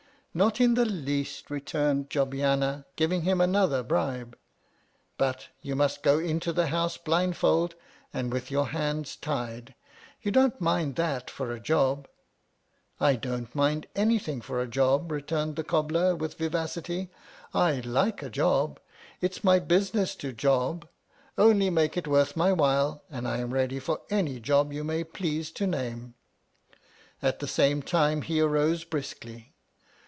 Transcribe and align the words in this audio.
Not 0.33 0.61
in 0.61 0.75
the 0.75 0.85
least, 0.85 1.51
returned 1.51 2.09
Jobbiana, 2.09 2.85
giving 2.95 3.23
him 3.23 3.41
another 3.41 3.83
bribe. 3.83 4.37
But, 5.17 5.49
you 5.61 5.75
must 5.75 6.03
go 6.03 6.19
into 6.19 6.53
the 6.53 6.67
House 6.67 6.95
blindfold 6.95 7.75
and 8.13 8.31
with 8.31 8.49
your 8.49 8.67
hands 8.67 9.17
tied; 9.17 9.75
you 10.21 10.31
don't 10.31 10.61
mind 10.61 10.95
that 10.95 11.29
for 11.29 11.51
a 11.51 11.59
job? 11.59 12.07
I 12.97 13.17
don't 13.17 13.53
mind 13.53 13.87
anything 13.93 14.39
for 14.39 14.61
a 14.61 14.69
job, 14.69 15.11
returned 15.11 15.57
the 15.57 15.65
cobbler 15.65 16.15
with 16.15 16.37
vivacity; 16.37 17.11
I 17.53 17.81
like 17.81 18.21
a 18.23 18.29
job. 18.29 18.79
It 19.19 19.33
is 19.35 19.43
my 19.43 19.59
business 19.59 20.15
to 20.15 20.31
job; 20.31 20.87
only 21.37 21.69
make 21.69 21.97
it 21.97 22.07
worth 22.07 22.37
my 22.37 22.53
while, 22.53 23.03
and 23.09 23.27
I 23.27 23.39
am 23.39 23.53
ready 23.53 23.79
for 23.79 23.99
any 24.09 24.39
job 24.39 24.71
you 24.71 24.85
may 24.85 25.03
please 25.03 25.51
to 25.51 25.67
name. 25.67 26.13
At 27.21 27.39
the 27.39 27.49
same 27.49 27.81
time 27.81 28.21
he 28.21 28.39
arose 28.39 28.85
briskly. 28.85 29.49